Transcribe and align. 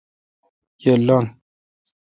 یہ۔ 0.81 0.93
لنگ 1.05 1.25